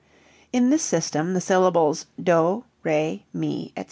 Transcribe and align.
In 0.51 0.71
this 0.71 0.81
system 0.81 1.35
the 1.35 1.39
syllables 1.41 2.07
do, 2.19 2.63
re, 2.81 3.23
mi, 3.33 3.71
etc. 3.75 3.79